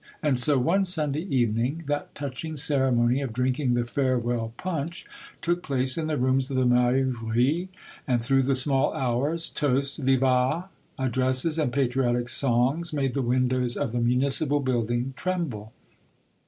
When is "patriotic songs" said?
11.71-12.91